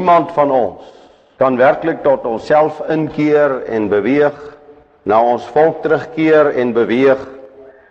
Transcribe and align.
niemand 0.00 0.32
van 0.32 0.50
ons 0.50 0.96
kan 1.40 1.56
werklik 1.56 2.02
tot 2.04 2.24
onsself 2.28 2.80
inkeer 2.92 3.62
en 3.68 3.88
beweeg, 3.88 4.36
na 5.08 5.20
ons 5.24 5.44
volk 5.54 5.80
terugkeer 5.84 6.50
en 6.60 6.74
beweeg 6.76 7.20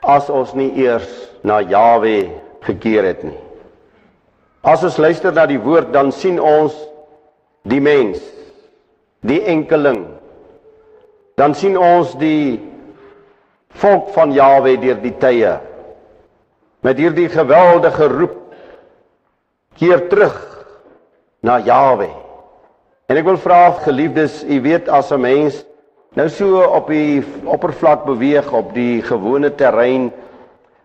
as 0.05 0.29
ons 0.29 0.53
nie 0.53 0.69
eers 0.77 1.09
na 1.41 1.57
Jawe 1.65 2.29
gekeer 2.65 3.07
het 3.09 3.23
nie. 3.25 3.37
As 4.61 4.83
ons 4.85 4.99
luister 5.01 5.33
na 5.33 5.47
die 5.49 5.57
woord, 5.61 5.89
dan 5.93 6.11
sien 6.13 6.37
ons 6.37 6.75
die 7.65 7.81
mens, 7.81 8.21
die 9.25 9.41
enkeling. 9.49 10.03
Dan 11.39 11.57
sien 11.57 11.77
ons 11.79 12.13
die 12.21 12.59
volk 13.81 14.13
van 14.13 14.33
Jawe 14.35 14.75
deur 14.81 15.01
die 15.01 15.15
tye 15.17 15.57
met 16.85 17.01
hierdie 17.01 17.29
geweldige 17.33 18.05
roep 18.13 18.37
keer 19.81 20.05
terug 20.11 20.58
na 21.41 21.59
Jawe. 21.59 22.09
En 23.09 23.17
ek 23.17 23.25
wil 23.25 23.39
vra 23.41 23.71
geliefdes, 23.85 24.43
u 24.43 24.61
weet 24.61 24.89
as 24.89 25.11
'n 25.11 25.21
mens 25.21 25.65
nou 26.15 26.29
so 26.29 26.61
op 26.61 26.87
die 26.87 27.23
oppervlak 27.45 28.05
beweeg 28.05 28.51
op 28.53 28.73
die 28.73 29.01
gewone 29.01 29.55
terrein, 29.55 30.11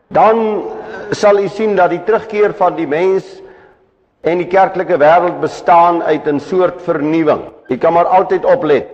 dan 0.08 0.62
sal 1.10 1.38
u 1.38 1.48
sien 1.48 1.76
dat 1.76 1.90
die 1.90 2.02
terugkeer 2.04 2.54
van 2.54 2.76
die 2.76 2.86
mens 2.86 3.24
en 4.22 4.38
die 4.38 4.48
kerklike 4.48 4.96
wêreld 5.00 5.40
bestaan 5.40 6.02
uit 6.02 6.26
'n 6.26 6.40
soort 6.40 6.82
vernuwing. 6.82 7.42
Jy 7.68 7.78
kan 7.78 7.92
maar 7.92 8.06
altyd 8.06 8.44
oplet. 8.44 8.88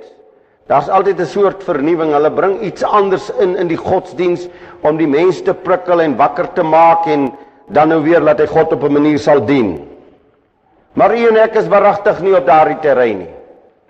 Daar's 0.67 0.89
altyd 0.89 1.21
'n 1.21 1.27
soort 1.27 1.63
vernuwing. 1.63 2.13
Hulle 2.13 2.31
bring 2.31 2.61
iets 2.61 2.83
anders 2.83 3.31
in 3.39 3.57
in 3.57 3.69
die 3.69 3.77
godsdiens 3.77 4.49
om 4.81 4.97
die 4.97 5.09
mense 5.09 5.43
te 5.43 5.55
prikkel 5.55 6.01
en 6.01 6.17
wakker 6.17 6.53
te 6.53 6.63
maak 6.63 7.07
en 7.07 7.33
dan 7.69 7.89
nou 7.89 8.03
weer 8.03 8.21
laat 8.21 8.39
hy 8.39 8.47
God 8.47 8.73
op 8.73 8.83
'n 8.83 8.93
manier 8.93 9.19
sal 9.19 9.45
dien. 9.45 9.90
Maar 10.93 11.15
u 11.19 11.27
en 11.29 11.37
ek 11.37 11.55
is 11.61 11.69
verragtig 11.71 12.21
nie 12.21 12.35
op 12.37 12.47
daardie 12.47 12.79
terrein 12.83 13.19
nie. 13.19 13.35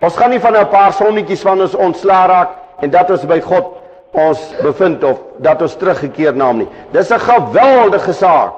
Ons 0.01 0.17
gaan 0.17 0.31
nie 0.31 0.41
van 0.41 0.57
'n 0.57 0.69
paar 0.69 0.93
sonnetjies 0.93 1.43
van 1.43 1.61
ons 1.61 1.75
ontslaa 1.75 2.27
raak 2.27 2.51
en 2.81 2.91
dat 2.91 3.11
ons 3.11 3.25
by 3.25 3.41
God 3.41 3.77
ons 4.13 4.41
bevind 4.63 5.05
of 5.05 5.19
dat 5.39 5.63
ons 5.63 5.77
teruggekeer 5.77 6.35
na 6.37 6.47
hom 6.47 6.59
nie. 6.59 6.69
Dis 6.93 7.11
'n 7.11 7.19
geweldige 7.19 8.13
saak 8.13 8.53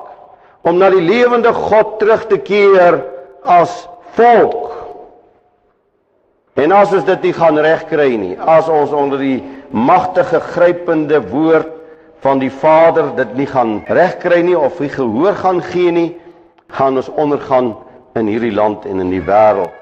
om 0.63 0.79
na 0.79 0.91
die 0.91 1.01
lewende 1.01 1.53
God 1.53 1.99
terug 1.99 2.27
te 2.27 2.39
keer 2.39 3.03
as 3.45 3.89
volk. 4.15 4.71
En 6.55 6.73
as 6.73 6.93
ons 6.93 7.05
dit 7.05 7.23
nie 7.23 7.33
gaan 7.33 7.59
regkry 7.59 8.17
nie, 8.17 8.35
as 8.39 8.69
ons 8.69 8.93
onder 8.93 9.19
die 9.19 9.43
magtige 9.71 10.41
grypende 10.41 11.21
woord 11.31 11.69
van 12.21 12.39
die 12.39 12.51
Vader 12.51 13.15
dit 13.17 13.35
nie 13.35 13.47
gaan 13.47 13.81
regkry 13.89 14.43
nie 14.43 14.59
of 14.59 14.79
hy 14.79 14.89
gehoor 14.89 15.35
gaan 15.35 15.63
gee 15.63 15.91
nie, 15.91 16.11
gaan 16.69 16.97
ons 16.97 17.09
ondergaan 17.09 17.73
in 18.15 18.27
hierdie 18.27 18.55
land 18.55 18.87
en 18.87 19.01
in 19.01 19.11
die 19.11 19.23
wêreld. 19.25 19.73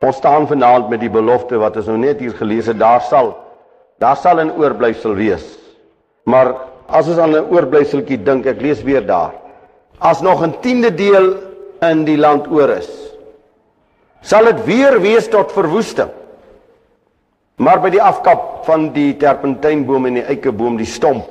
Ons 0.00 0.16
staan 0.16 0.46
vanaand 0.48 0.88
met 0.88 1.00
die 1.02 1.12
belofte 1.12 1.58
wat 1.60 1.76
ons 1.76 1.88
nou 1.90 1.98
net 2.00 2.20
hier 2.20 2.32
gelees 2.32 2.70
het, 2.70 2.78
daar 2.80 3.02
sal 3.04 3.34
daar 4.00 4.16
sal 4.16 4.40
'n 4.40 4.56
oorblyfsel 4.56 5.14
wees. 5.14 5.58
Maar 6.24 6.54
as 6.86 7.08
ons 7.08 7.18
aan 7.18 7.36
'n 7.36 7.50
oorblyfseltjie 7.52 8.22
dink, 8.22 8.46
ek 8.46 8.60
lees 8.60 8.82
weer 8.82 9.06
daar. 9.06 9.34
As 9.98 10.20
nog 10.20 10.42
'n 10.42 10.60
tiende 10.60 10.94
deel 10.94 11.36
in 11.80 12.04
die 12.04 12.16
land 12.16 12.48
oor 12.48 12.68
is, 12.68 12.88
sal 14.20 14.44
dit 14.44 14.64
weer 14.64 15.00
wees 15.00 15.28
tot 15.28 15.52
verwoesting. 15.52 16.10
Maar 17.56 17.80
by 17.80 17.90
die 17.90 18.02
afkap 18.02 18.64
van 18.64 18.92
die 18.92 19.16
terpentynboom 19.16 20.06
en 20.06 20.14
die 20.14 20.24
eikeboom, 20.24 20.76
die 20.76 20.86
stomp, 20.86 21.28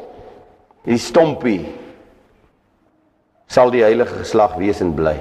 die 0.83 0.97
stompie 0.97 1.65
sal 3.47 3.71
die 3.71 3.81
heilige 3.81 4.21
geslag 4.21 4.55
wees 4.55 4.81
en 4.81 4.93
bly. 4.93 5.17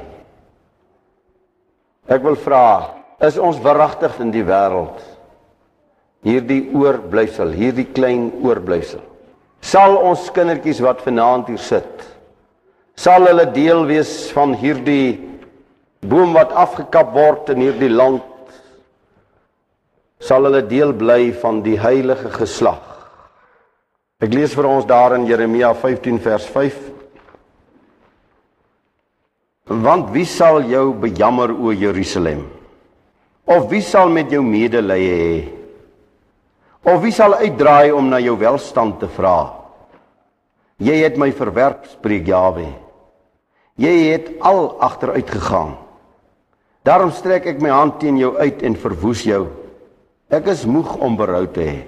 Ek 2.08 2.24
wil 2.24 2.38
vra, 2.40 2.96
is 3.20 3.36
ons 3.36 3.60
verragtig 3.60 4.14
in 4.24 4.32
die 4.32 4.44
wêreld? 4.46 4.96
Hierdie 6.24 6.70
oorblyfsel, 6.74 7.52
hierdie 7.52 7.86
klein 7.92 8.30
oorblyfsel. 8.40 9.02
Sal 9.60 9.98
ons 10.00 10.30
kindertjies 10.32 10.80
wat 10.84 11.02
vanaand 11.04 11.50
hier 11.52 11.60
sit, 11.60 12.04
sal 12.98 13.26
hulle 13.28 13.44
deel 13.54 13.84
wees 13.86 14.30
van 14.34 14.54
hierdie 14.58 15.18
boom 16.00 16.32
wat 16.34 16.54
afgekap 16.56 17.12
word 17.14 17.52
in 17.54 17.62
hierdie 17.66 17.92
land? 17.92 18.24
Sal 20.22 20.48
hulle 20.48 20.64
deel 20.66 20.94
bly 20.98 21.28
van 21.42 21.60
die 21.62 21.76
heilige 21.78 22.32
geslag? 22.34 22.82
Ek 24.18 24.32
lees 24.34 24.56
vir 24.56 24.66
ons 24.66 24.86
daar 24.88 25.14
in 25.14 25.28
Jeremia 25.28 25.74
15 25.78 26.18
vers 26.24 26.48
5 26.50 26.97
Want 29.68 30.08
wie 30.16 30.24
sal 30.24 30.62
jou 30.64 30.94
bejammer 30.96 31.52
o 31.52 31.74
Jerusalem? 31.76 32.46
Of 33.44 33.68
wie 33.68 33.84
sal 33.84 34.08
met 34.08 34.32
jou 34.32 34.40
medelee 34.40 35.08
hê? 35.12 35.34
Of 36.88 37.02
wie 37.04 37.12
sal 37.12 37.36
uitdraai 37.36 37.92
om 37.92 38.08
na 38.08 38.16
jou 38.20 38.36
welstand 38.40 38.96
te 39.00 39.08
vra? 39.12 39.52
Jy 40.80 40.94
het 41.02 41.18
my 41.20 41.28
verwerp, 41.36 41.84
spreek 41.92 42.24
Jawe. 42.30 42.64
Jy 43.76 43.94
het 44.08 44.30
al 44.40 44.72
agteruit 44.80 45.28
gegaan. 45.36 45.76
Daarom 46.88 47.12
strek 47.12 47.44
ek 47.50 47.60
my 47.60 47.68
hand 47.68 47.98
teen 48.00 48.16
jou 48.16 48.32
uit 48.40 48.64
en 48.64 48.78
verwoes 48.78 49.26
jou. 49.26 49.50
Ek 50.32 50.48
is 50.48 50.64
moeg 50.64 50.96
om 50.96 51.18
berou 51.18 51.44
te 51.44 51.60
hê. 51.60 51.78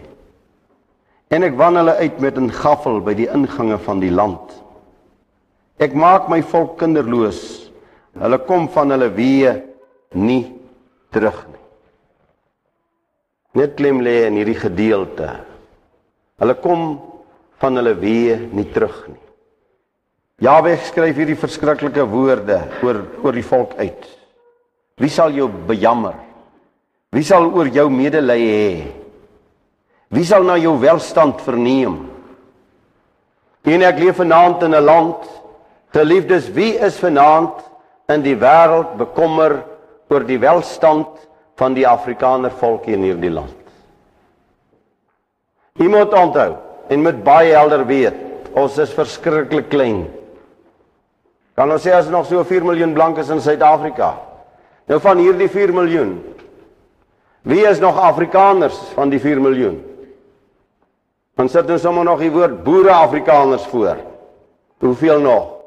En 1.33 1.49
ek 1.49 1.57
wan 1.57 1.81
hulle 1.81 1.97
uit 1.97 2.21
met 2.21 2.37
'n 2.37 2.51
gaffel 2.51 3.01
by 3.01 3.15
die 3.15 3.31
ingange 3.31 3.79
van 3.79 4.01
die 4.01 4.11
land. 4.11 4.53
Ek 5.79 5.95
maak 5.95 6.29
my 6.29 6.43
volk 6.43 6.77
kinderloos 6.79 7.60
Hulle 8.19 8.39
kom 8.47 8.67
van 8.75 8.91
hulle 8.91 9.11
weë 9.15 9.53
nie 10.19 10.43
terug 11.15 11.39
nie. 11.47 11.65
Net 13.61 13.77
klim 13.79 14.01
lê 14.03 14.25
in 14.27 14.39
hierdie 14.39 14.59
gedeelte. 14.59 15.31
Hulle 16.41 16.57
kom 16.63 16.85
van 17.63 17.79
hulle 17.79 17.95
weë 17.99 18.39
nie 18.55 18.67
terug 18.75 19.05
nie. 19.11 19.21
Jaweh 20.41 20.79
skryf 20.89 21.19
hierdie 21.21 21.39
verskriklike 21.39 22.07
woorde 22.09 22.63
oor 22.83 23.03
oor 23.23 23.37
die 23.37 23.45
volk 23.45 23.77
uit. 23.79 24.07
Wie 25.01 25.13
sal 25.13 25.35
jou 25.37 25.49
bejammer? 25.69 26.17
Wie 27.13 27.25
sal 27.27 27.51
oor 27.53 27.69
jou 27.69 27.89
medelee 27.93 28.49
hê? 28.49 28.71
Wie 30.11 30.25
sal 30.25 30.47
na 30.47 30.57
jou 30.59 30.75
welstand 30.81 31.43
verneem? 31.45 31.99
En 33.69 33.85
ek 33.85 34.01
leef 34.01 34.17
vanaand 34.17 34.63
in 34.65 34.75
'n 34.75 34.85
land, 34.85 35.23
geliefdes, 35.93 36.49
wie 36.55 36.79
is 36.79 36.99
vanaand 36.99 37.70
in 38.11 38.25
die 38.25 38.37
wêreld 38.39 38.97
bekommer 38.99 39.61
oor 40.11 40.25
die 40.27 40.39
welstand 40.43 41.29
van 41.61 41.77
die 41.77 41.87
Afrikaner 41.87 42.53
volk 42.61 42.89
hier 42.89 42.99
in 42.99 43.07
hierdie 43.07 43.33
land. 43.33 43.57
Moet 45.81 46.13
onthou 46.13 46.55
en 46.91 47.03
met 47.03 47.23
baie 47.25 47.53
helder 47.55 47.85
weet, 47.87 48.17
ons 48.59 48.79
is 48.83 48.93
verskriklik 48.93 49.71
klein. 49.71 50.03
Kan 51.57 51.71
ons 51.71 51.85
sê 51.85 51.93
as 51.95 52.11
nog 52.11 52.27
so 52.27 52.43
4 52.45 52.67
miljoen 52.67 52.95
blankes 52.97 53.31
in 53.31 53.41
Suid-Afrika? 53.41 54.15
Nou 54.91 54.99
van 55.01 55.21
hierdie 55.23 55.49
4 55.49 55.73
miljoen. 55.77 56.17
Wie 57.47 57.63
is 57.69 57.81
nog 57.81 58.01
Afrikaners 58.01 58.77
van 58.97 59.13
die 59.13 59.21
4 59.23 59.41
miljoen? 59.41 59.79
Ons 61.41 61.55
sit 61.57 61.69
nou 61.71 61.79
sommer 61.81 62.05
nog 62.05 62.21
die 62.21 62.33
woord 62.33 62.59
boere 62.65 62.93
Afrikaners 62.93 63.65
voor. 63.71 64.03
Hoeveel 64.83 65.21
nog? 65.25 65.60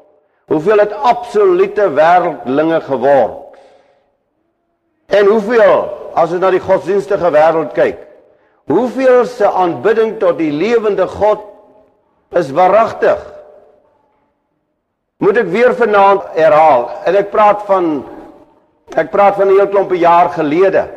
Hoeveel 0.51 0.77
het 0.77 0.93
absolute 0.93 1.89
wêreldlinge 1.95 2.81
geword? 2.81 3.57
En 5.07 5.25
hoeveel 5.25 5.77
as 6.13 6.31
ons 6.31 6.41
na 6.41 6.49
die 6.53 6.63
godsdienstige 6.63 7.29
wêreld 7.31 7.71
kyk? 7.77 8.01
Hoeveel 8.71 9.25
se 9.27 9.47
aanbidding 9.47 10.17
tot 10.19 10.37
die 10.39 10.51
lewende 10.51 11.07
God 11.07 11.43
is 12.39 12.51
waaragtig? 12.55 13.19
Moet 15.23 15.39
ek 15.43 15.51
weer 15.53 15.75
vanaand 15.79 16.33
herhaal 16.35 16.89
en 17.07 17.15
ek 17.15 17.31
praat 17.31 17.63
van 17.69 17.93
ek 18.99 19.09
praat 19.11 19.39
van 19.39 19.47
'n 19.47 19.55
heel 19.55 19.71
klompe 19.71 19.97
jaar 19.97 20.29
gelede. 20.29 20.87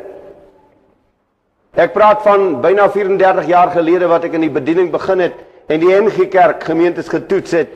Ek 1.73 1.93
praat 1.93 2.21
van 2.21 2.61
byna 2.61 2.89
34 2.89 3.47
jaar 3.47 3.69
gelede 3.71 4.07
wat 4.07 4.23
ek 4.23 4.33
in 4.33 4.41
die 4.41 4.51
bediening 4.51 4.91
begin 4.91 5.19
het 5.19 5.33
en 5.67 5.79
die 5.79 5.93
NG 5.93 6.27
Kerk 6.27 6.63
gemeentes 6.63 7.07
getoets 7.07 7.51
het 7.51 7.69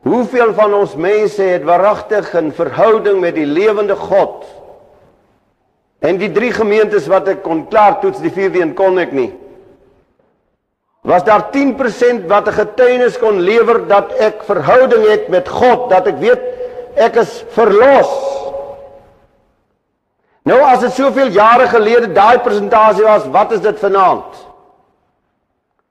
Hoeveel 0.00 0.54
van 0.56 0.74
ons 0.74 0.94
mense 0.96 1.42
het 1.42 1.64
waaragtig 1.64 2.32
'n 2.34 2.52
verhouding 2.56 3.20
met 3.20 3.34
die 3.34 3.46
lewende 3.46 3.96
God? 3.96 4.44
En 5.98 6.16
die 6.16 6.32
drie 6.32 6.52
gemeentes 6.52 7.06
wat 7.06 7.28
ek 7.28 7.42
kon 7.42 7.68
klaar 7.68 8.00
toets, 8.00 8.20
die 8.20 8.32
vierde 8.32 8.60
een 8.60 8.74
kon 8.74 8.98
ek 8.98 9.12
nie. 9.12 9.32
Was 11.00 11.24
daar 11.24 11.50
10% 11.50 12.26
wat 12.28 12.48
'n 12.48 12.52
getuienis 12.52 13.18
kon 13.18 13.40
lewer 13.40 13.86
dat 13.86 14.12
ek 14.12 14.42
verhouding 14.42 15.06
het 15.08 15.28
met 15.28 15.48
God, 15.48 15.90
dat 15.90 16.06
ek 16.06 16.18
weet 16.18 16.40
ek 16.94 17.16
is 17.16 17.44
verlos. 17.48 18.12
Nou 20.42 20.60
as 20.60 20.80
dit 20.80 20.92
soveel 20.92 21.28
jare 21.28 21.68
gelede 21.68 22.12
daai 22.12 22.38
presentasie 22.38 23.04
was, 23.04 23.26
wat 23.26 23.52
is 23.52 23.60
dit 23.60 23.78
vanaand? 23.78 24.48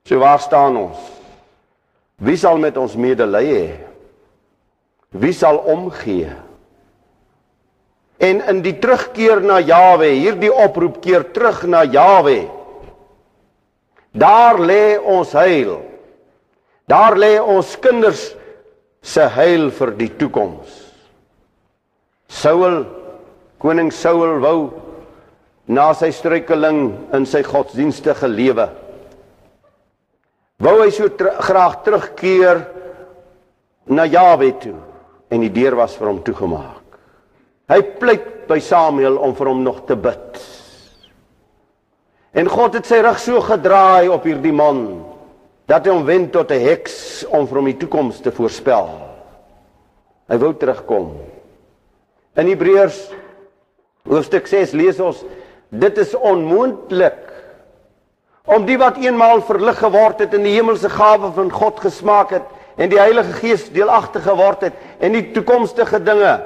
So 0.04 0.18
waar 0.18 0.40
staan 0.40 0.78
ons? 0.78 0.98
Wie 2.16 2.38
sal 2.38 2.58
met 2.58 2.78
ons 2.78 2.96
medelee 2.96 3.54
hê? 3.54 3.89
Wie 5.12 5.34
sal 5.34 5.58
omgee? 5.58 6.32
En 8.20 8.42
in 8.52 8.62
die 8.62 8.76
terugkeer 8.82 9.40
na 9.42 9.60
Jawe, 9.64 10.10
hierdie 10.12 10.52
oproep 10.52 11.00
keer 11.02 11.24
terug 11.34 11.64
na 11.72 11.86
Jawe. 11.88 12.42
Daar 14.12 14.60
lê 14.60 15.00
ons 15.00 15.32
heil. 15.38 15.78
Daar 16.90 17.16
lê 17.18 17.38
ons 17.40 17.76
kinders 17.80 18.34
se 19.02 19.24
heil 19.38 19.70
vir 19.72 19.96
die 19.96 20.10
toekoms. 20.20 20.74
Saul, 22.30 22.84
koning 23.62 23.94
Saul 23.96 24.38
wou 24.44 24.60
na 25.70 25.94
sy 25.98 26.12
struikeling 26.14 26.84
in 27.16 27.26
sy 27.30 27.42
godsdienstige 27.46 28.28
lewe 28.30 28.68
wou 30.60 30.76
hy 30.82 30.92
so 30.92 31.08
ter 31.16 31.32
graag 31.40 31.80
terugkeer 31.86 32.66
na 33.90 34.06
Jawe 34.10 34.50
toe 34.60 34.76
en 35.30 35.44
die 35.46 35.54
deur 35.54 35.78
was 35.80 35.96
vir 35.98 36.10
hom 36.10 36.22
toegemaak. 36.26 36.98
Hy 37.70 37.82
pleit 38.02 38.48
by 38.50 38.58
Samuel 38.64 39.20
om 39.22 39.36
vir 39.38 39.52
hom 39.52 39.62
nog 39.64 39.84
te 39.86 39.96
bid. 39.96 40.40
En 42.34 42.50
God 42.50 42.78
het 42.78 42.90
sy 42.90 43.02
rug 43.06 43.20
so 43.22 43.42
gedraai 43.46 44.10
op 44.10 44.26
hierdie 44.26 44.54
man 44.54 44.84
dat 45.70 45.86
hy 45.86 45.94
hom 45.94 46.06
wend 46.06 46.32
tot 46.34 46.52
'n 46.52 46.62
heks 46.66 47.26
om 47.30 47.46
vir 47.48 47.58
hom 47.58 47.70
die 47.70 47.78
toekoms 47.78 48.22
te 48.22 48.32
voorspel. 48.32 48.90
Hy 50.30 50.38
wou 50.38 50.54
terugkom. 50.54 51.18
In 52.36 52.48
Hebreërs 52.48 53.12
hoofstuk 54.10 54.48
6 54.48 54.74
lees 54.74 55.00
ons 55.00 55.24
dit 55.70 55.98
is 55.98 56.16
onmoontlik 56.16 57.26
om 58.50 58.66
die 58.66 58.78
wat 58.78 58.98
eenmaal 58.98 59.42
verlig 59.46 59.78
geword 59.78 60.20
het 60.20 60.34
en 60.34 60.44
die 60.44 60.56
hemelse 60.56 60.90
gawe 60.90 61.32
van 61.36 61.52
God 61.52 61.80
gesmaak 61.80 62.34
het 62.34 62.48
en 62.80 62.90
die 62.92 63.00
Heilige 63.00 63.36
Gees 63.42 63.68
deelagtig 63.76 64.24
geword 64.24 64.64
het 64.70 65.04
en 65.04 65.16
die 65.18 65.26
toekomstige 65.36 66.00
dinge 66.04 66.38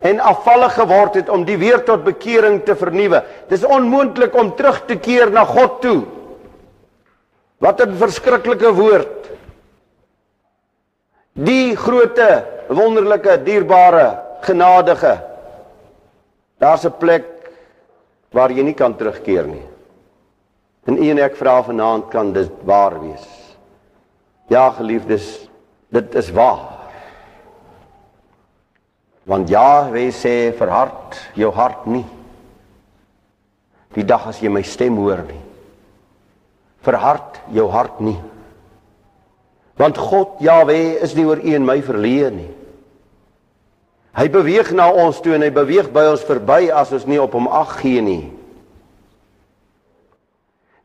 en 0.00 0.20
afvallig 0.24 0.76
geword 0.78 1.18
het 1.18 1.28
om 1.28 1.44
die 1.44 1.58
weer 1.60 1.82
tot 1.84 2.04
bekering 2.06 2.62
te 2.64 2.76
vernuwe. 2.78 3.20
Dis 3.50 3.66
onmoontlik 3.66 4.36
om 4.38 4.54
terug 4.56 4.84
te 4.88 4.96
keer 4.96 5.32
na 5.32 5.44
God 5.44 5.80
toe. 5.82 5.98
Wat 7.60 7.80
'n 7.80 7.96
verskriklike 7.96 8.72
woord. 8.72 9.28
Die 11.32 11.76
groote, 11.76 12.44
wonderlike, 12.68 13.42
dierbare, 13.44 14.18
genadige. 14.40 15.20
Daar's 16.58 16.84
'n 16.84 16.96
plek 16.98 17.26
waar 18.32 18.50
jy 18.50 18.62
nie 18.62 18.74
kan 18.74 18.96
terugkeer 18.96 19.46
nie. 19.46 19.66
En 20.86 20.96
u 20.96 21.10
en 21.10 21.18
ek 21.18 21.36
vra 21.36 21.62
vanaand 21.62 22.08
kan 22.08 22.32
dit 22.32 22.50
waar 22.64 23.00
wees. 23.00 23.39
Ja, 24.50 24.70
geliefdes, 24.74 25.48
dit 25.88 26.14
is 26.14 26.30
waar. 26.34 26.66
Want 29.22 29.48
ja, 29.48 29.86
wy 29.94 30.08
sê 30.10 30.50
verhard 30.58 31.14
jou 31.38 31.52
hart 31.54 31.86
nie. 31.86 32.02
Die 33.94 34.02
dag 34.06 34.26
as 34.26 34.40
jy 34.42 34.50
my 34.50 34.64
stem 34.66 34.98
hoor 34.98 35.22
nie. 35.28 35.38
Verhard 36.82 37.38
jou 37.54 37.68
hart 37.70 38.02
nie. 38.02 38.18
Want 39.78 40.02
God 40.02 40.42
Jahwe 40.42 40.98
is 40.98 41.14
nie 41.14 41.28
oor 41.28 41.38
u 41.38 41.54
en 41.54 41.70
my 41.70 41.78
verleë 41.86 42.34
nie. 42.34 42.50
Hy 44.18 44.26
beweeg 44.34 44.74
na 44.74 44.90
ons 44.90 45.22
toe 45.22 45.36
en 45.36 45.46
hy 45.46 45.54
beweeg 45.54 45.94
by 45.94 46.08
ons 46.10 46.26
verby 46.26 46.64
as 46.74 46.90
ons 46.90 47.06
nie 47.06 47.22
op 47.22 47.38
hom 47.38 47.46
ag 47.46 47.78
gee 47.84 48.02
nie. 48.02 48.24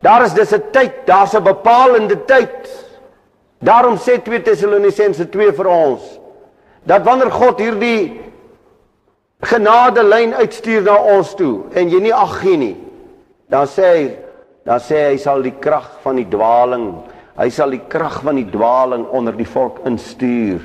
Daar 0.06 0.30
is 0.30 0.38
dis 0.38 0.54
'n 0.54 0.62
tyd, 0.72 1.08
daar's 1.08 1.34
'n 1.34 1.44
bepalende 1.44 2.26
tyd. 2.30 2.85
Daarom 3.64 3.98
sê 3.98 4.18
2 4.24 4.44
Tessalonisense 4.44 5.30
2 5.32 5.52
vir 5.56 5.72
ons 5.72 6.04
dat 6.86 7.06
wanneer 7.06 7.32
God 7.34 7.60
hierdie 7.60 8.22
genade 9.46 10.04
lyn 10.06 10.36
uitstuur 10.38 10.84
na 10.86 11.00
ons 11.16 11.32
toe 11.38 11.66
en 11.74 11.90
jy 11.90 12.02
nie 12.04 12.14
ag 12.14 12.38
gee 12.44 12.60
nie, 12.62 12.76
dan 13.50 13.66
sê 13.70 13.90
hy 13.90 14.06
dan 14.66 14.82
sê 14.82 15.04
hy 15.12 15.18
sal 15.22 15.44
die 15.46 15.54
krag 15.62 16.00
van 16.02 16.18
die 16.18 16.26
dwaling, 16.26 16.88
hy 17.38 17.50
sal 17.54 17.70
die 17.70 17.84
krag 17.86 18.18
van 18.26 18.40
die 18.40 18.48
dwaling 18.50 19.04
onder 19.14 19.36
die 19.38 19.46
volk 19.46 19.84
instuur. 19.86 20.64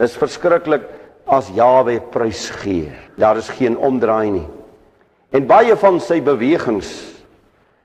Dis 0.00 0.16
verskriklik 0.18 0.88
as 1.30 1.52
Jawe 1.54 2.00
prys 2.10 2.48
gee. 2.64 2.90
Daar 3.14 3.38
is 3.38 3.50
geen 3.54 3.76
omdraai 3.78 4.30
nie. 4.34 4.46
En 5.30 5.46
baie 5.46 5.76
van 5.78 6.00
sy 6.02 6.18
bewegings 6.24 6.90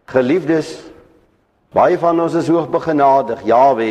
Geliefdes, 0.06 0.70
baie 1.76 1.98
van 2.00 2.22
ons 2.24 2.36
is 2.40 2.48
hoog 2.48 2.70
begenadig. 2.72 3.44
Jawe 3.48 3.90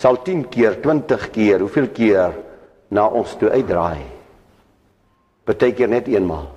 sal 0.00 0.18
10 0.24 0.46
keer, 0.48 0.78
20 0.80 1.28
keer, 1.34 1.60
hoeveel 1.60 1.90
keer 1.92 2.38
na 2.92 3.06
ons 3.08 3.34
toe 3.36 3.50
uitdraai. 3.52 4.00
Partykeer 5.44 5.90
net 5.92 6.08
eenmaal. 6.08 6.48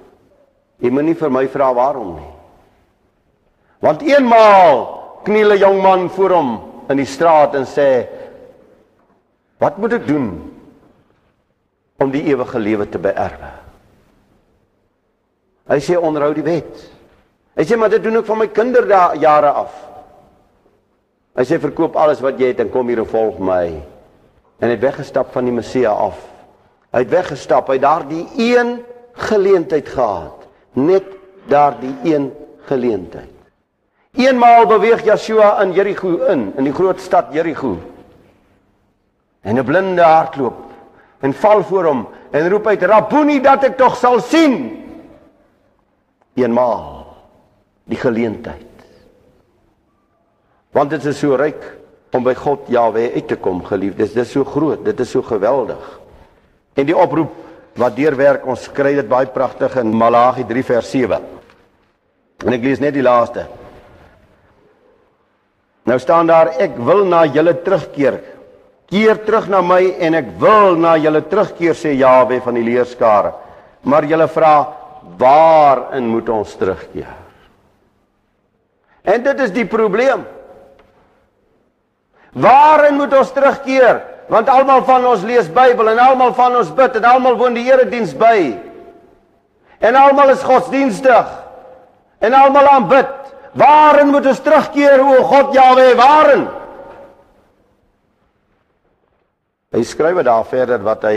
Jy 0.84 0.92
moenie 0.92 1.16
vir 1.18 1.31
my 1.31 1.46
vra 1.52 1.72
waarom 1.75 2.16
nie. 2.16 2.31
Want 3.84 4.04
eenmaal 4.06 4.84
kniel 5.25 5.52
'n 5.52 5.60
jong 5.60 5.81
man 5.81 6.10
voor 6.10 6.31
hom 6.31 6.52
in 6.90 6.98
die 6.98 7.06
straat 7.06 7.56
en 7.56 7.66
sê: 7.66 8.07
"Wat 9.60 9.78
moet 9.78 9.94
ek 9.94 10.07
doen 10.07 10.52
om 12.00 12.12
die 12.12 12.24
ewige 12.24 12.60
lewe 12.60 12.90
te 12.90 12.98
beerwe?" 12.98 13.52
Hy 15.68 15.80
sê 15.80 15.98
onderhou 15.98 16.34
die 16.34 16.44
wet. 16.44 16.92
Hy 17.56 17.63
sê 17.63 17.78
maar 17.78 17.90
dit 17.90 18.04
doen 18.04 18.18
ek 18.18 18.25
van 18.25 18.38
my 18.38 18.48
kinderjare 18.48 19.52
af. 19.52 19.94
Hy 21.36 21.44
sê 21.44 21.60
verkoop 21.60 21.98
alles 22.00 22.22
wat 22.24 22.40
jy 22.40 22.54
het 22.54 22.62
en 22.64 22.72
kom 22.72 22.88
hier 22.88 23.02
en 23.04 23.10
volg 23.12 23.42
my. 23.44 23.66
En 24.60 24.70
hy 24.70 24.74
het 24.78 24.84
weggestap 24.86 25.34
van 25.36 25.48
die 25.48 25.56
Messia 25.56 25.92
af. 25.92 26.18
Hy 26.96 27.04
het 27.04 27.12
weggestap, 27.12 27.68
hy 27.68 27.76
het 27.76 27.84
daardie 27.84 28.24
een 28.40 28.78
geleentheid 29.28 29.90
gehad. 29.92 30.46
Net 30.80 31.10
daardie 31.52 31.94
een 32.08 32.30
geleentheid. 32.70 33.32
Eenmaal 34.16 34.64
beweeg 34.70 35.04
Yeshua 35.04 35.58
in 35.64 35.74
Jerigo 35.76 36.14
in, 36.32 36.54
in 36.56 36.70
die 36.70 36.74
groot 36.74 37.02
stad 37.04 37.34
Jerigo. 37.36 37.76
En 39.44 39.60
'n 39.60 39.66
blinde 39.66 40.02
hardloop 40.02 40.72
en 41.20 41.34
val 41.34 41.64
voor 41.64 41.86
hom 41.86 42.07
en 42.31 42.50
roep 42.50 42.68
uit: 42.68 42.83
"Rabboni, 42.83 43.42
dat 43.42 43.64
ek 43.64 43.78
tog 43.78 43.98
sal 43.98 44.19
sien." 44.19 44.83
Eenmaal 46.33 47.06
die 47.83 47.98
geleentheid. 47.98 48.75
Want 50.76 50.92
dit 50.92 51.06
is 51.08 51.20
so 51.20 51.38
ryk 51.40 51.62
om 52.16 52.24
by 52.24 52.34
God 52.36 52.68
Jahwe 52.72 53.08
uit 53.16 53.28
te 53.28 53.38
kom, 53.40 53.62
geliefdes. 53.64 54.14
Dit 54.16 54.26
is 54.26 54.34
so 54.36 54.44
groot, 54.48 54.82
dit 54.84 55.00
is 55.00 55.12
so 55.12 55.24
geweldig. 55.24 55.84
En 56.76 56.88
die 56.88 56.96
oproep 56.96 57.32
wat 57.80 57.96
deurwerk, 57.96 58.46
ons 58.48 58.68
kry 58.76 58.94
dit 58.96 59.08
baie 59.08 59.28
pragtig 59.32 59.76
in 59.80 59.92
Malagi 59.96 60.46
3 60.48 60.64
vers 60.68 60.92
7. 60.92 61.32
En 62.44 62.56
ek 62.56 62.68
lees 62.68 62.84
net 62.84 62.96
die 62.96 63.04
laaste. 63.04 63.46
Nou 65.86 65.98
staan 66.02 66.28
daar 66.28 66.56
ek 66.60 66.80
wil 66.82 67.06
na 67.08 67.24
julle 67.30 67.56
terugkeer. 67.64 68.20
Keer 68.92 69.20
terug 69.26 69.48
na 69.52 69.62
my 69.66 69.82
en 70.08 70.20
ek 70.20 70.32
wil 70.42 70.76
na 70.80 70.96
julle 71.00 71.24
terugkeer 71.30 71.78
sê 71.78 71.96
Jahwe 71.96 72.42
van 72.44 72.58
die 72.58 72.66
leerskare. 72.68 73.32
Maar 73.86 74.08
julle 74.10 74.28
vra 74.32 74.56
waarin 75.20 76.08
moet 76.10 76.30
ons 76.34 76.56
terugkeer? 76.58 77.12
En 79.06 79.24
dit 79.24 79.46
is 79.46 79.54
die 79.54 79.68
probleem. 79.70 80.26
Waarin 82.35 82.97
moet 82.99 83.13
ons 83.15 83.31
terugkeer? 83.31 84.01
Want 84.27 84.49
almal 84.49 84.83
van 84.83 85.06
ons 85.07 85.23
lees 85.23 85.47
Bybel 85.54 85.94
en 85.94 86.01
almal 86.01 86.33
van 86.35 86.56
ons 86.59 86.71
bid 86.75 86.97
en 86.99 87.06
almal 87.07 87.37
woon 87.39 87.56
die 87.56 87.68
erediens 87.69 88.11
by. 88.18 88.56
En 89.80 89.95
almal 89.95 90.33
is 90.33 90.44
godsdienstig. 90.44 91.30
En 92.19 92.33
almal 92.33 92.68
aanbid. 92.73 93.11
Waarin 93.56 94.11
moet 94.11 94.25
ons 94.27 94.42
terugkeer 94.44 94.99
o 94.99 95.21
God 95.30 95.54
Jahwe? 95.56 95.87
Waarin? 95.95 96.47
Hy 99.75 99.83
skryf 99.83 100.19
daar 100.23 100.44
verder 100.47 100.83
wat 100.83 101.07
hy 101.07 101.15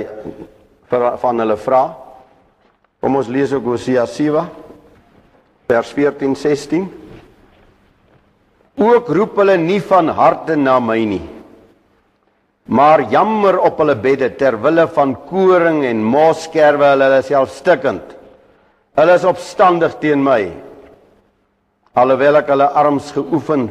van 1.23 1.43
hulle 1.43 1.57
vra. 1.59 1.83
Kom 3.03 3.19
ons 3.19 3.31
lees 3.31 3.53
ook 3.55 3.67
Hosea 3.73 4.07
7 4.07 4.47
vers 5.69 5.91
14 5.95 6.35
16. 6.37 6.87
Ook 8.79 9.09
roep 9.11 9.41
hulle 9.41 9.57
nie 9.59 9.81
van 9.83 10.09
harte 10.15 10.55
na 10.57 10.79
my 10.79 11.01
nie. 11.05 11.25
Maar 12.69 13.09
jammer 13.11 13.59
op 13.65 13.81
hulle 13.81 13.97
bedde 13.99 14.29
ter 14.39 14.59
wille 14.63 14.85
van 14.95 15.17
koring 15.27 15.83
en 15.89 16.05
moskerwe 16.05 16.93
hulle 16.93 17.09
hulle 17.09 17.25
self 17.27 17.51
stikkend. 17.57 18.15
Hulle 18.99 19.17
is 19.19 19.27
opstandig 19.27 19.97
teen 20.03 20.23
my. 20.23 20.53
Alhoewel 21.99 22.39
ek 22.43 22.53
hulle 22.53 22.71
arms 22.79 23.11
geoefen 23.17 23.67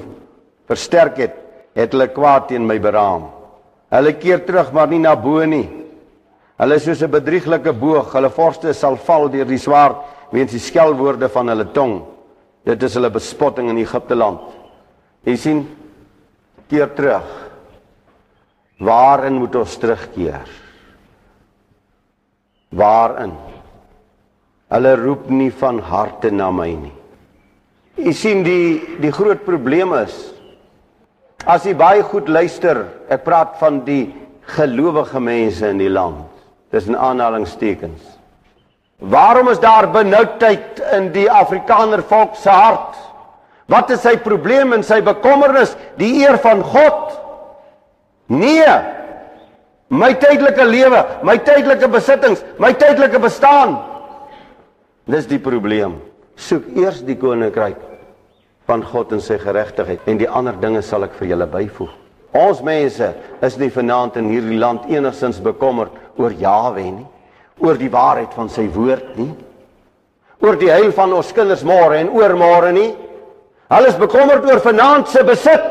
versterk 0.68 1.22
het, 1.24 1.36
het 1.78 1.94
hulle 1.96 2.10
kwaad 2.12 2.50
teen 2.52 2.68
my 2.68 2.76
beraam. 2.84 3.30
Hulle 3.94 4.18
keer 4.20 4.44
terug 4.44 4.74
maar 4.76 4.92
nie 4.92 5.00
na 5.00 5.16
bo 5.16 5.46
nie. 5.48 5.70
Hulle 6.60 6.76
is 6.76 6.84
soos 6.84 7.04
'n 7.04 7.12
bedrieglike 7.12 7.72
boog, 7.72 8.12
hulle 8.14 8.30
vorste 8.30 8.74
sal 8.74 8.98
val 8.98 9.30
deur 9.30 9.46
die 9.46 9.62
swaard 9.62 9.96
weens 10.32 10.52
die 10.52 10.60
skelwoorde 10.60 11.30
van 11.30 11.48
hulle 11.48 11.72
tong. 11.72 12.02
Dit 12.66 12.84
is 12.84 12.96
hulle 12.96 13.10
bespotting 13.10 13.70
in 13.70 13.78
Egipte 13.78 14.16
land. 14.16 14.42
Jy 15.28 15.36
sien 15.36 15.66
keer 16.72 16.88
terug. 16.96 17.28
Waarin 18.80 19.42
moet 19.42 19.56
ons 19.60 19.76
terugkeer? 19.82 20.48
Waarin? 22.78 23.34
Hulle 24.72 24.94
roep 25.00 25.28
nie 25.32 25.50
van 25.60 25.82
harte 25.84 26.32
na 26.32 26.48
my 26.52 26.70
nie. 26.76 26.96
U 27.98 28.14
sien 28.14 28.44
die 28.46 28.98
die 29.02 29.12
groot 29.12 29.44
probleem 29.46 29.96
is 29.98 30.16
as 31.48 31.64
jy 31.66 31.74
baie 31.80 32.04
goed 32.04 32.28
luister, 32.28 32.84
ek 33.10 33.24
praat 33.24 33.56
van 33.62 33.80
die 33.88 34.10
gelowige 34.58 35.20
mense 35.24 35.70
in 35.72 35.80
die 35.80 35.92
land. 35.92 36.26
Dis 36.76 36.90
in 36.92 36.98
aanhalingstekens. 37.00 38.04
Waarom 39.00 39.48
is 39.54 39.62
daar 39.64 39.88
benoudheid 39.94 40.82
in 40.98 41.12
die 41.16 41.28
Afrikaner 41.32 42.04
volk 42.10 42.36
se 42.36 42.52
hart? 42.52 42.98
Wat 43.68 43.92
is 43.92 44.04
sy 44.06 44.16
probleem 44.24 44.72
en 44.76 44.84
sy 44.86 45.02
bekommernis? 45.04 45.76
Die 46.00 46.22
eer 46.22 46.40
van 46.44 46.64
God? 46.64 47.18
Nee. 48.32 48.78
My 49.88 50.12
tydelike 50.20 50.66
lewe, 50.68 51.04
my 51.24 51.38
tydelike 51.40 51.88
besittings, 51.92 52.44
my 52.60 52.74
tydelike 52.76 53.20
bestaan. 53.24 53.78
Dis 55.08 55.28
die 55.30 55.40
probleem. 55.40 56.00
Soek 56.38 56.68
eers 56.76 57.00
die 57.08 57.16
koninkryk 57.20 57.80
van 58.68 58.84
God 58.84 59.14
en 59.16 59.24
sy 59.24 59.38
geregtigheid 59.40 60.04
en 60.12 60.20
die 60.20 60.28
ander 60.28 60.58
dinge 60.60 60.84
sal 60.84 61.08
ek 61.08 61.16
vir 61.20 61.32
julle 61.32 61.48
byvoeg. 61.50 61.94
Ons 62.36 62.60
mense 62.68 63.08
is 63.42 63.56
nie 63.58 63.72
vanaand 63.74 64.20
in 64.20 64.28
hierdie 64.30 64.60
land 64.60 64.86
enigsins 64.92 65.40
bekommerd 65.42 65.96
oor 66.20 66.36
Jawe 66.36 66.84
nie, 66.84 67.08
oor 67.64 67.80
die 67.80 67.90
waarheid 67.90 68.36
van 68.36 68.52
sy 68.52 68.68
woord 68.76 69.16
nie, 69.18 69.32
oor 70.44 70.60
die 70.60 70.70
heil 70.70 70.92
van 70.94 71.16
ons 71.18 71.32
kinders 71.34 71.64
môre 71.66 72.02
en 72.04 72.12
oormôre 72.14 72.74
nie. 72.76 72.92
Hulle 73.68 73.88
is 73.92 73.98
bekommerd 74.00 74.46
oor 74.48 74.62
vanaand 74.64 75.10
se 75.12 75.24
besit. 75.28 75.64